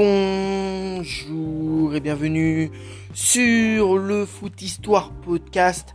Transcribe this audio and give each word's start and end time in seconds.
Bonjour 0.00 1.92
et 1.92 1.98
bienvenue 1.98 2.70
sur 3.14 3.98
le 3.98 4.26
Foot 4.26 4.62
Histoire 4.62 5.10
Podcast. 5.10 5.92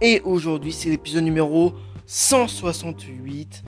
Et 0.00 0.20
aujourd'hui, 0.20 0.72
c'est 0.72 0.88
l'épisode 0.88 1.24
numéro 1.24 1.72
168. 2.06 3.64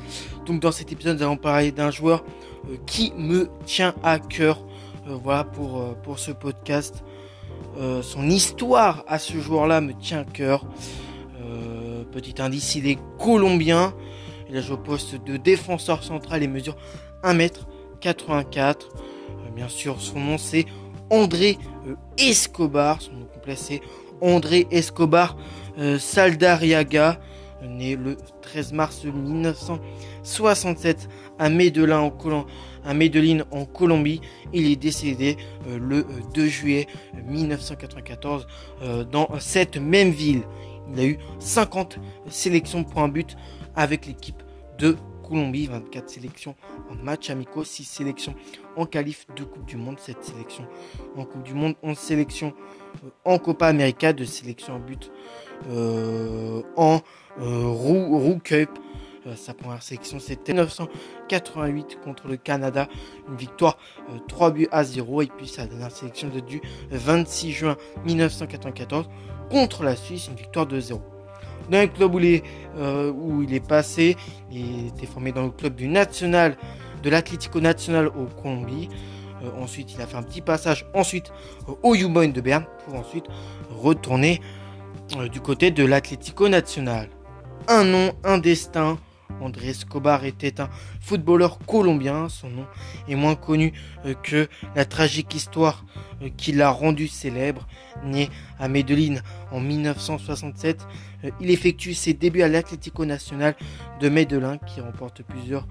Donc, 0.46 0.60
dans 0.60 0.70
cet 0.70 0.92
épisode, 0.92 1.16
nous 1.16 1.24
allons 1.24 1.36
parler 1.36 1.72
d'un 1.72 1.90
joueur 1.90 2.22
euh, 2.70 2.76
qui 2.86 3.12
me 3.16 3.50
tient 3.66 3.92
à 4.04 4.20
cœur. 4.20 4.64
Euh, 5.08 5.16
voilà 5.20 5.42
pour, 5.42 5.80
euh, 5.80 5.94
pour 6.04 6.20
ce 6.20 6.30
podcast. 6.30 7.02
son 8.02 8.30
histoire 8.30 9.02
à 9.08 9.18
ce 9.18 9.36
joueur-là 9.40 9.80
me 9.80 9.94
tient 9.94 10.20
à 10.20 10.24
cœur. 10.24 10.64
petit 12.12 12.40
indice, 12.40 12.76
il 12.76 12.86
est 12.86 13.00
colombien. 13.18 13.94
Il 14.48 14.56
a 14.56 14.60
joué 14.60 14.74
au 14.74 14.78
poste 14.78 15.16
de 15.24 15.36
défenseur 15.36 16.04
central 16.04 16.44
et 16.44 16.46
mesure 16.46 16.76
1m84 17.24 18.76
bien 19.54 19.68
sûr, 19.68 20.00
son 20.00 20.18
nom 20.20 20.38
c'est 20.38 20.64
André 21.10 21.58
euh, 21.86 21.96
Escobar. 22.18 23.02
Son 23.02 23.12
nom 23.12 23.26
complet 23.26 23.56
c'est 23.56 23.80
André 24.20 24.66
Escobar 24.70 25.36
euh, 25.78 25.98
Saldariaga, 25.98 27.20
né 27.62 27.96
le 27.96 28.16
13 28.42 28.72
mars 28.72 29.04
1967 29.04 31.08
à 31.38 31.48
Medellin 31.48 32.00
en, 32.00 32.10
Colombie. 33.64 34.20
Il 34.52 34.70
est 34.70 34.76
décédé 34.76 35.38
euh, 35.68 35.78
le 35.78 36.06
2 36.34 36.46
juillet 36.46 36.86
1994 37.26 38.46
dans 39.10 39.28
cette 39.38 39.76
même 39.76 40.10
ville. 40.10 40.42
Il 40.92 41.00
a 41.00 41.04
eu 41.04 41.18
50 41.38 41.98
sélections 42.28 42.84
pour 42.84 43.02
un 43.02 43.08
but 43.08 43.36
avec 43.76 44.06
l'équipe 44.06 44.42
de 44.78 44.96
Colombie, 45.22 45.66
24 45.66 46.08
sélections 46.08 46.54
en 46.90 46.94
match 46.94 47.30
amicaux, 47.30 47.64
6 47.64 47.84
sélections 47.84 48.34
en 48.76 48.86
qualif 48.86 49.26
de 49.36 49.44
Coupe 49.44 49.64
du 49.64 49.76
Monde, 49.76 49.98
7 49.98 50.22
sélections 50.22 50.66
en 51.16 51.24
Coupe 51.24 51.42
du 51.42 51.54
Monde, 51.54 51.74
11 51.82 51.96
sélections 51.96 52.52
euh, 53.04 53.08
en 53.24 53.38
Copa 53.38 53.66
América, 53.66 54.12
2 54.12 54.24
sélections 54.24 54.74
en 54.74 54.78
but 54.78 55.10
euh, 55.70 56.62
en 56.76 57.00
euh, 57.40 58.38
Cup. 58.42 58.70
sa 59.36 59.54
première 59.54 59.82
sélection 59.82 60.18
c'était 60.18 60.52
1988 60.52 62.00
contre 62.02 62.28
le 62.28 62.36
Canada, 62.36 62.88
une 63.28 63.36
victoire 63.36 63.78
3 64.28 64.50
buts 64.50 64.68
à 64.72 64.84
0 64.84 65.22
et 65.22 65.26
puis 65.26 65.48
sa 65.48 65.66
dernière 65.66 65.92
sélection 65.92 66.28
de 66.28 66.40
du 66.40 66.60
26 66.90 67.52
juin 67.52 67.76
1994 68.04 69.08
contre 69.50 69.84
la 69.84 69.96
Suisse, 69.96 70.28
une 70.28 70.34
victoire 70.34 70.66
de 70.66 70.80
0 70.80 71.11
dans 71.70 71.78
un 71.78 71.86
club 71.86 72.14
où 72.14 72.18
il, 72.18 72.26
est, 72.26 72.44
euh, 72.76 73.12
où 73.12 73.42
il 73.42 73.54
est 73.54 73.66
passé. 73.66 74.16
Il 74.50 74.88
était 74.88 75.06
formé 75.06 75.32
dans 75.32 75.44
le 75.44 75.50
club 75.50 75.74
du 75.74 75.88
National, 75.88 76.56
de 77.02 77.10
l'Atlético 77.10 77.60
Nacional 77.60 78.08
au 78.08 78.26
Colombie. 78.40 78.88
Euh, 79.42 79.50
ensuite, 79.60 79.92
il 79.94 80.00
a 80.00 80.06
fait 80.06 80.16
un 80.16 80.22
petit 80.22 80.40
passage 80.40 80.86
ensuite 80.94 81.32
au 81.82 81.94
U-Boyn 81.94 82.28
de 82.32 82.40
Berne 82.40 82.64
pour 82.84 82.94
ensuite 82.94 83.26
retourner 83.70 84.40
euh, 85.16 85.28
du 85.28 85.40
côté 85.40 85.70
de 85.70 85.84
l'Atlético 85.84 86.48
Nacional. 86.48 87.08
Un 87.68 87.84
nom, 87.84 88.12
un 88.24 88.38
destin, 88.38 88.98
André 89.40 89.68
Escobar 89.68 90.24
était 90.24 90.60
un 90.60 90.68
footballeur 91.00 91.58
colombien. 91.58 92.28
Son 92.28 92.48
nom 92.48 92.66
est 93.08 93.14
moins 93.14 93.34
connu 93.34 93.72
euh, 94.04 94.14
que 94.14 94.48
la 94.74 94.84
tragique 94.84 95.34
histoire 95.34 95.84
euh, 96.22 96.28
qui 96.36 96.52
l'a 96.52 96.70
rendu 96.70 97.08
célèbre. 97.08 97.66
Né 98.04 98.30
à 98.58 98.68
Medellín 98.68 99.22
en 99.50 99.60
1967, 99.60 100.86
euh, 101.24 101.30
il 101.40 101.50
effectue 101.50 101.94
ses 101.94 102.14
débuts 102.14 102.42
à 102.42 102.48
l'Atlético 102.48 103.04
Nacional 103.04 103.54
de 104.00 104.08
Medellín 104.08 104.58
qui 104.66 104.80
remporte 104.80 105.22
plusieurs 105.22 105.66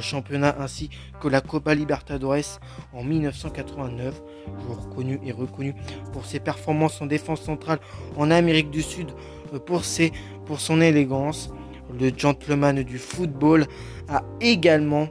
championnats 0.00 0.56
ainsi 0.58 0.90
que 1.20 1.28
la 1.28 1.40
Copa 1.40 1.74
Libertadores 1.74 2.60
en 2.92 3.04
1989. 3.04 4.20
Joueur 4.64 4.88
connu 4.90 5.20
et 5.24 5.32
reconnu 5.32 5.74
pour 6.12 6.24
ses 6.24 6.40
performances 6.40 7.00
en 7.00 7.06
défense 7.06 7.42
centrale 7.42 7.78
en 8.16 8.30
Amérique 8.30 8.70
du 8.70 8.82
Sud, 8.82 9.12
pour, 9.64 9.84
son 10.60 10.80
élégance 10.80 11.50
le 11.98 12.10
gentleman 12.16 12.82
du 12.82 12.98
football, 12.98 13.66
a 14.08 14.22
également 14.40 15.08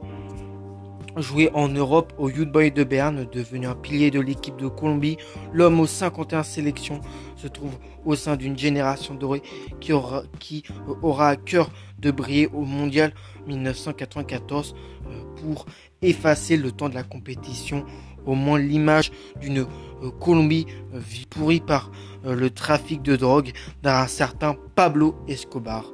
joué 1.18 1.50
en 1.54 1.70
Europe 1.70 2.14
au 2.18 2.30
Youth 2.30 2.52
Boy 2.52 2.72
de 2.72 2.84
Berne, 2.84 3.26
devenu 3.32 3.68
un 3.68 3.76
pilier 3.76 4.12
de 4.12 4.20
l'équipe 4.20 4.58
de 4.58 4.68
Colombie. 4.68 5.18
L'homme 5.54 5.80
aux 5.80 5.88
51 5.88 6.44
sélections 6.44 7.02
se 7.36 7.48
trouve 7.48 7.74
au 8.06 8.16
sein 8.16 8.36
d'une 8.36 8.58
génération 8.58 9.16
dorée 9.16 9.42
qui 9.80 9.94
aura, 9.94 10.24
qui 10.40 10.64
aura 11.02 11.30
à 11.30 11.36
cœur 11.36 11.70
de 12.00 12.12
briller 12.12 12.48
au 12.54 12.66
mondial 12.66 13.14
1994 13.48 14.76
euh, 15.08 15.24
pour 15.42 15.66
effacer 16.02 16.58
le 16.58 16.72
temps 16.72 16.90
de 16.90 16.96
la 16.96 17.04
compétition, 17.04 17.86
au 18.26 18.36
moins 18.36 18.60
l'image 18.60 19.12
d'une 19.40 19.60
euh, 19.60 20.12
Colombie 20.20 20.66
euh, 20.94 21.00
pourrie 21.30 21.62
par 21.62 21.92
le 22.24 22.50
trafic 22.50 23.04
de 23.04 23.16
drogue 23.16 23.52
d'un 23.84 24.08
certain 24.08 24.56
Pablo 24.74 25.16
Escobar. 25.28 25.86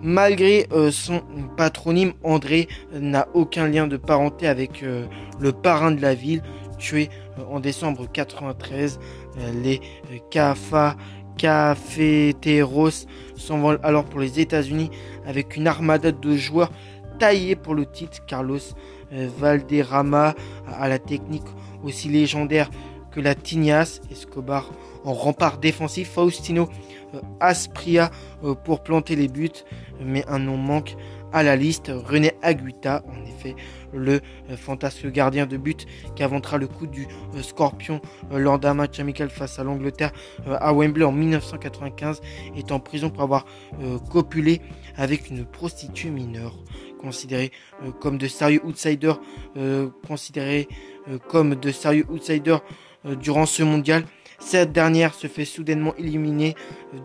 Malgré 0.00 0.66
euh, 0.72 0.90
son 0.90 1.22
patronyme, 1.56 2.12
André 2.22 2.68
n'a 2.92 3.26
aucun 3.34 3.66
lien 3.66 3.86
de 3.88 3.96
parenté 3.96 4.46
avec 4.46 4.82
euh, 4.82 5.06
le 5.40 5.52
parrain 5.52 5.90
de 5.90 6.00
la 6.00 6.14
ville, 6.14 6.42
tué 6.78 7.08
euh, 7.38 7.42
en 7.50 7.58
décembre 7.58 8.06
93. 8.10 9.00
les 9.62 9.80
Cafa 10.30 10.96
Cafeteros 11.36 13.06
s'envolent 13.36 13.80
alors 13.82 14.04
pour 14.04 14.20
les 14.20 14.40
États-Unis 14.40 14.90
avec 15.26 15.56
une 15.56 15.66
armada 15.66 16.12
de 16.12 16.36
joueurs 16.36 16.70
taillés 17.18 17.56
pour 17.56 17.74
le 17.74 17.86
titre. 17.86 18.24
Carlos 18.26 18.58
Valderrama 19.10 20.34
à 20.66 20.88
la 20.88 20.98
technique 20.98 21.46
aussi 21.82 22.08
légendaire 22.08 22.70
que 23.12 23.20
la 23.20 23.34
Tignas, 23.34 24.00
Escobar 24.10 24.70
en 25.08 25.14
rempart 25.14 25.56
défensif, 25.56 26.10
Faustino 26.10 26.68
euh, 27.14 27.20
Aspria 27.40 28.10
euh, 28.44 28.54
pour 28.54 28.82
planter 28.82 29.16
les 29.16 29.28
buts, 29.28 29.64
mais 30.00 30.22
un 30.28 30.38
nom 30.38 30.58
manque 30.58 30.96
à 31.32 31.42
la 31.42 31.56
liste. 31.56 31.90
René 31.94 32.32
Aguita, 32.42 33.02
en 33.08 33.24
effet, 33.24 33.56
le 33.94 34.20
euh, 34.50 34.56
fantasque 34.58 35.10
gardien 35.10 35.46
de 35.46 35.56
but 35.56 35.86
qui 36.14 36.22
inventera 36.22 36.58
le 36.58 36.66
coup 36.66 36.86
du 36.86 37.08
scorpion 37.40 38.02
lors 38.30 38.58
d'un 38.58 38.74
match 38.74 39.00
amical 39.00 39.30
face 39.30 39.58
à 39.58 39.64
l'Angleterre 39.64 40.12
à 40.46 40.74
Wembley 40.74 41.04
en 41.04 41.12
1995, 41.12 42.20
est 42.54 42.70
en 42.70 42.78
prison 42.78 43.08
pour 43.08 43.22
avoir 43.22 43.46
copulé 44.10 44.60
avec 44.96 45.30
une 45.30 45.46
prostituée 45.46 46.10
mineure, 46.10 46.54
considéré 47.00 47.50
comme 48.00 48.18
de 48.18 48.26
sérieux 48.26 48.60
outsiders, 48.64 49.20
considéré 50.06 50.68
comme 51.28 51.54
de 51.54 51.70
sérieux 51.70 52.04
outsiders 52.10 52.60
durant 53.20 53.46
ce 53.46 53.62
mondial. 53.62 54.04
Cette 54.38 54.72
dernière 54.72 55.14
se 55.14 55.26
fait 55.26 55.44
soudainement 55.44 55.94
éliminer 55.96 56.54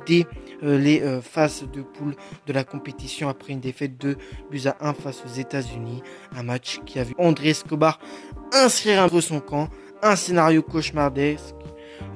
dès 0.05 0.25
euh, 0.63 0.77
les 0.77 1.01
euh, 1.01 1.21
phases 1.21 1.65
de 1.73 1.81
poule 1.81 2.15
de 2.45 2.53
la 2.53 2.63
compétition 2.63 3.27
après 3.27 3.53
une 3.53 3.59
défaite 3.59 3.97
de 3.97 4.17
buts 4.51 4.61
à 4.65 4.77
1 4.79 4.93
face 4.93 5.23
aux 5.25 5.33
États-Unis. 5.33 6.03
Un 6.35 6.43
match 6.43 6.79
qui 6.85 6.99
a 6.99 7.03
vu 7.03 7.15
André 7.17 7.49
Escobar 7.49 7.99
inscrire 8.53 9.01
entre 9.01 9.19
son 9.19 9.39
camp 9.39 9.69
un 10.01 10.15
scénario 10.15 10.61
cauchemardesque. 10.61 11.55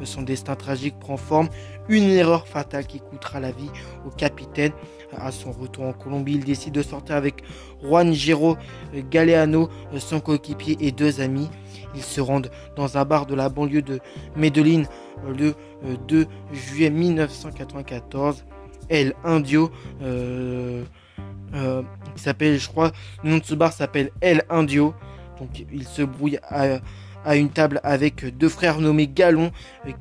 Son 0.04 0.22
destin 0.22 0.56
tragique 0.56 1.00
prend 1.00 1.18
forme. 1.18 1.50
Une 1.90 2.10
erreur 2.10 2.48
fatale 2.48 2.86
qui 2.86 3.00
coûtera 3.00 3.40
la 3.40 3.52
vie 3.52 3.70
au 4.06 4.10
capitaine. 4.10 4.72
À 5.18 5.32
son 5.32 5.52
retour 5.52 5.86
en 5.86 5.94
Colombie, 5.94 6.34
il 6.34 6.44
décide 6.44 6.74
de 6.74 6.82
sortir 6.82 7.16
avec 7.16 7.44
Juan 7.82 8.14
Giro 8.14 8.58
Galeano, 9.10 9.70
son 9.98 10.20
coéquipier 10.20 10.78
et 10.82 10.92
deux 10.92 11.22
amis. 11.22 11.50
Ils 11.96 12.04
se 12.04 12.20
rendent 12.20 12.52
dans 12.76 12.98
un 12.98 13.06
bar 13.06 13.26
de 13.26 13.36
la 13.36 13.50
banlieue 13.50 13.82
de 13.82 14.00
Medellín 14.36 14.86
le 15.26 15.54
2 16.08 16.22
euh, 16.22 16.26
juillet 16.54 16.90
1994. 16.90 18.46
El 18.90 19.14
Indio, 19.24 19.70
euh, 20.02 20.84
euh, 21.54 21.82
s'appelle, 22.16 22.58
je 22.58 22.68
crois, 22.68 22.92
le 23.24 23.32
nom 23.32 23.38
de 23.40 23.44
ce 23.44 23.56
bar 23.56 23.74
s'appelle 23.74 24.12
El 24.22 24.44
Indio. 24.50 24.94
Donc 25.40 25.50
il 25.72 25.86
se 25.86 26.02
brouille 26.02 26.40
à, 26.44 26.80
une 27.36 27.50
table 27.50 27.82
avec 27.84 28.38
deux 28.38 28.48
frères 28.48 28.80
nommés 28.80 29.08
Galon 29.08 29.52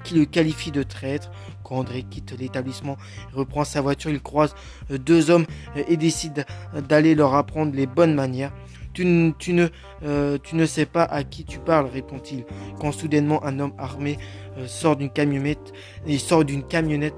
qui 0.04 0.14
le 0.14 0.24
qualifient 0.24 0.70
de 0.70 0.84
traître. 0.84 1.30
Quand 1.66 1.78
André 1.78 2.04
quitte 2.08 2.32
l'établissement, 2.38 2.96
reprend 3.34 3.64
sa 3.64 3.80
voiture, 3.80 4.12
il 4.12 4.20
croise 4.20 4.54
deux 4.88 5.30
hommes 5.30 5.46
et 5.88 5.96
décide 5.96 6.46
d'aller 6.88 7.16
leur 7.16 7.34
apprendre 7.34 7.74
les 7.74 7.86
bonnes 7.86 8.14
manières. 8.14 8.52
Tu, 8.96 9.04
ne, 9.04 9.69
euh, 10.04 10.38
tu 10.43 10.56
ne 10.56 10.64
sais 10.64 10.87
pas 10.87 11.02
à 11.02 11.22
qui 11.22 11.44
tu 11.44 11.58
parles, 11.58 11.84
répond-il, 11.84 12.46
quand 12.81 12.93
soudainement 12.93 13.44
un 13.44 13.60
homme 13.60 13.75
armé 13.76 14.16
euh, 14.56 14.66
sort 14.66 14.96
d'une 14.96 15.10
camionnette, 15.10 15.75
il 16.06 16.19
sort 16.19 16.46
d'une 16.46 16.62
camionnette, 16.62 17.16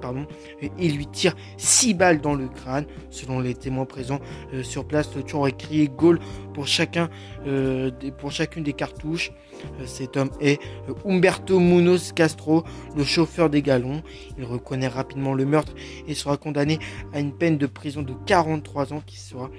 et 0.61 0.89
lui 0.89 1.07
tire 1.07 1.37
six 1.57 1.95
balles 1.95 2.21
dans 2.21 2.35
le 2.35 2.49
crâne. 2.49 2.85
Selon 3.11 3.39
les 3.39 3.55
témoins 3.55 3.85
présents 3.85 4.19
euh, 4.53 4.65
sur 4.65 4.89
place, 4.89 5.15
le 5.15 5.23
tueur 5.23 5.43
aurait 5.43 5.53
crié 5.53 5.87
Gaulle 5.87 6.19
pour 6.53 6.67
chacun, 6.67 7.09
pour 8.19 8.33
chacune 8.33 8.65
des 8.65 8.73
cartouches. 8.73 9.31
cet 9.87 10.17
homme 10.17 10.31
est 10.41 10.61
Humberto 11.05 11.61
Munoz 11.61 12.11
Castro, 12.13 12.65
le 12.97 13.05
chauffeur 13.05 13.49
des 13.49 13.63
galons. 13.63 14.03
Il 14.37 14.45
reconnaît 14.45 14.89
rapidement 14.89 15.35
le 15.35 15.45
meurtre 15.45 15.73
et 16.09 16.15
sera 16.15 16.37
condamné 16.37 16.81
à 17.13 17.21
une 17.21 17.33
peine 17.33 17.57
de 17.57 17.67
prison 17.67 18.03
de 18.03 18.15
43 18.27 18.93
ans 18.93 19.03
qui 19.07 19.19
sera 19.21 19.51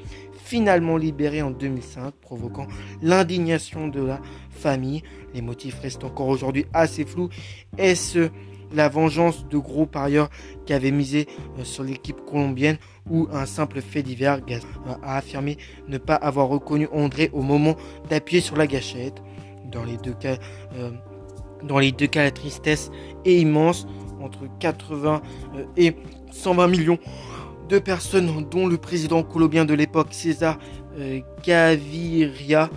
finalement 0.50 0.98
libéré 0.98 1.44
en 1.44 1.52
2005, 1.52 2.12
provoquant 2.16 2.66
l'indignation 3.04 3.88
de 3.88 4.02
la 4.02 4.20
famille. 4.50 5.04
Les 5.36 5.44
motifs 5.44 5.80
restent 5.80 6.04
encore 6.04 6.28
aujourd'hui 6.28 6.66
assez 6.74 7.06
flous. 7.06 7.30
Est-ce 7.78 8.30
la 8.74 8.90
vengeance 8.90 9.48
de 9.48 9.60
gros 9.60 9.86
parieurs 9.86 10.30
qui 10.66 10.74
avaient 10.74 10.92
misé 10.92 11.28
euh, 11.60 11.64
sur 11.64 11.84
l'équipe 11.84 12.26
colombienne 12.26 12.78
ou 13.10 13.28
un 13.32 13.46
simple 13.46 13.80
fait 13.80 14.02
divers? 14.02 14.40
A 15.04 15.18
affirmé 15.18 15.58
ne 15.88 16.00
pas 16.00 16.16
avoir 16.16 16.48
reconnu 16.48 16.88
André 16.92 17.30
au 17.32 17.44
moment 17.44 17.76
d'appuyer 18.10 18.42
sur 18.42 18.56
la 18.56 18.66
gâchette. 18.66 19.22
Dans 19.72 19.84
les 19.84 19.98
deux 19.98 20.14
cas, 20.14 20.38
euh, 20.76 20.90
dans 21.64 21.78
les 21.78 21.92
deux 21.92 22.08
cas, 22.08 22.24
la 22.24 22.32
tristesse 22.32 22.90
est 23.24 23.36
immense, 23.36 23.88
entre 24.20 24.48
80 24.60 25.22
euh, 25.56 25.66
et 25.78 25.96
120 26.32 26.68
millions 26.68 26.98
de 27.70 27.80
personnes, 27.80 28.46
dont 28.50 28.68
le 28.68 28.78
président 28.78 29.24
colombien 29.24 29.64
de 29.64 29.74
l'époque, 29.74 30.08
César 30.12 30.58
Gaviria, 31.44 32.70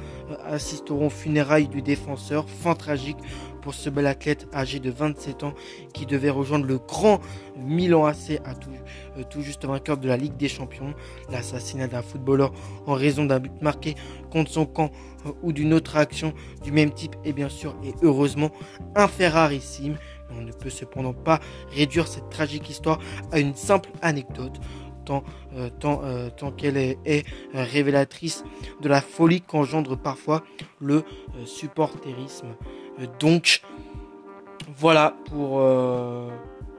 assisteront 0.46 1.06
aux 1.06 1.10
funérailles 1.10 1.68
du 1.68 1.82
défenseur. 1.82 2.48
Fin 2.48 2.74
tragique 2.74 3.16
pour 3.62 3.74
ce 3.74 3.88
bel 3.88 4.06
athlète 4.06 4.48
âgé 4.52 4.80
de 4.80 4.90
27 4.90 5.44
ans 5.44 5.54
qui 5.94 6.04
devait 6.04 6.30
rejoindre 6.30 6.66
le 6.66 6.78
grand 6.78 7.20
Milan 7.56 8.04
AC 8.04 8.40
à 8.44 8.54
tout, 8.54 8.70
euh, 9.16 9.22
tout 9.28 9.40
juste 9.40 9.64
vainqueur 9.64 9.96
de 9.96 10.08
la 10.08 10.16
Ligue 10.16 10.36
des 10.36 10.48
Champions. 10.48 10.94
L'assassinat 11.30 11.86
d'un 11.86 12.02
footballeur 12.02 12.52
en 12.86 12.94
raison 12.94 13.24
d'un 13.24 13.38
but 13.38 13.52
marqué 13.62 13.94
contre 14.30 14.50
son 14.50 14.66
camp 14.66 14.90
euh, 15.26 15.30
ou 15.42 15.52
d'une 15.52 15.72
autre 15.72 15.96
action 15.96 16.34
du 16.62 16.72
même 16.72 16.90
type 16.90 17.14
est 17.24 17.32
bien 17.32 17.48
sûr 17.48 17.74
et 17.84 17.94
heureusement 18.02 18.50
un 18.96 19.08
fait 19.08 19.28
rarissime. 19.28 19.96
On 20.30 20.40
ne 20.40 20.52
peut 20.52 20.70
cependant 20.70 21.12
pas 21.12 21.40
réduire 21.70 22.06
cette 22.06 22.30
tragique 22.30 22.70
histoire 22.70 22.98
à 23.30 23.38
une 23.38 23.54
simple 23.54 23.90
anecdote 24.00 24.58
tant, 25.04 25.24
euh, 25.54 25.68
tant, 26.30 26.52
qu'elle 26.52 26.76
est, 26.76 27.24
révélatrice 27.52 28.44
de 28.80 28.88
la 28.88 29.00
folie 29.00 29.40
qu'engendre 29.40 29.96
parfois 29.96 30.42
le 30.80 31.04
supporterisme. 31.44 32.54
Euh, 32.98 33.06
donc, 33.18 33.62
voilà 34.76 35.16
pour 35.26 35.60
euh, 35.60 36.28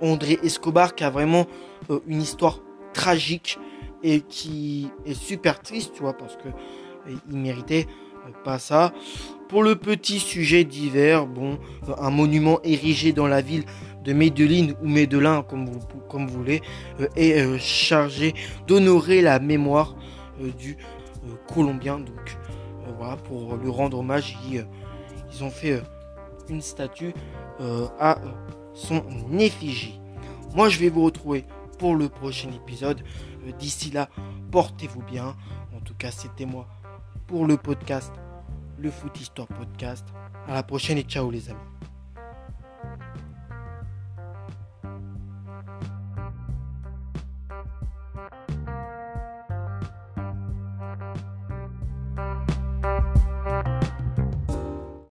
André 0.02 0.40
Escobar 0.44 0.96
qui 0.96 1.04
a 1.04 1.10
vraiment 1.10 1.46
euh, 1.90 2.00
une 2.08 2.22
histoire 2.22 2.60
tragique 2.94 3.60
et 4.04 4.22
qui 4.22 4.90
est 5.06 5.14
super 5.14 5.62
triste, 5.62 5.94
tu 5.94 6.02
vois, 6.02 6.14
parce 6.14 6.36
que 6.36 6.50
il 7.30 7.38
méritait 7.38 7.88
pas 8.44 8.60
ça. 8.60 8.94
Pour 9.54 9.62
le 9.62 9.76
petit 9.76 10.18
sujet 10.18 10.68
bon, 11.28 11.60
un 12.00 12.10
monument 12.10 12.60
érigé 12.64 13.14
dans 13.14 13.28
la 13.28 13.40
ville 13.40 13.66
de 14.04 14.12
Medellin 14.12 14.74
ou 14.82 14.88
Medellin, 14.88 15.44
comme 15.44 15.70
vous, 15.70 15.80
comme 16.10 16.26
vous 16.26 16.40
voulez, 16.40 16.64
est 17.16 17.60
chargé 17.60 18.34
d'honorer 18.66 19.22
la 19.22 19.38
mémoire 19.38 19.96
du 20.58 20.76
Colombien. 21.54 22.00
Donc 22.00 22.36
voilà, 22.98 23.16
pour 23.16 23.56
lui 23.58 23.70
rendre 23.70 24.00
hommage, 24.00 24.36
ils, 24.50 24.66
ils 25.32 25.44
ont 25.44 25.52
fait 25.52 25.84
une 26.50 26.64
statue 26.64 27.14
euh, 27.62 27.86
à 28.00 28.18
son 28.74 29.04
effigie. 29.38 30.00
Moi, 30.56 30.70
je 30.70 30.80
vais 30.80 30.90
vous 30.90 31.04
retrouver 31.04 31.46
pour 31.78 31.96
le 31.96 32.10
prochain 32.10 32.50
épisode. 32.50 33.04
Euh, 33.48 33.52
d'ici 33.60 33.92
là, 33.92 34.10
portez-vous 34.50 35.04
bien. 35.04 35.36
En 35.76 35.80
tout 35.86 35.94
cas, 35.94 36.10
c'était 36.10 36.48
moi 36.48 36.68
pour 37.28 37.46
le 37.46 37.56
podcast, 37.56 38.12
le 38.78 38.92
Foot 38.92 39.20
Histoire 39.20 39.48
Podcast. 39.48 40.06
À 40.48 40.54
la 40.54 40.64
prochaine 40.64 40.98
et 40.98 41.04
ciao 41.04 41.30
les 41.32 41.50
amis. 41.50 41.60